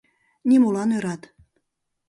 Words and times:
НИМОЛАН 0.47 0.89
ӦРАТ 0.97 1.21